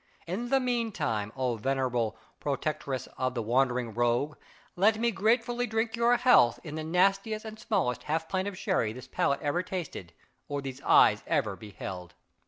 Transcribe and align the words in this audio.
In 0.25 0.49
the 0.49 0.59
meantime, 0.59 1.31
O 1.35 1.57
venerable 1.57 2.17
protectress 2.39 3.05
of 3.19 3.35
the 3.35 3.43
wandering 3.43 3.93
Rogue! 3.93 4.35
let 4.75 4.97
me 4.97 5.11
gratefully 5.11 5.67
drink 5.67 5.95
your 5.95 6.17
health 6.17 6.59
in 6.63 6.73
the 6.73 6.83
nastiest 6.83 7.45
and 7.45 7.59
smallest 7.59 8.01
half 8.05 8.27
pint 8.27 8.47
of 8.47 8.57
sherry 8.57 8.93
this 8.93 9.07
palate 9.07 9.41
ever 9.43 9.61
tasted, 9.61 10.11
or 10.49 10.59
these 10.59 10.81
eyes 10.81 11.21
ever 11.27 11.55
beheld! 11.55 12.15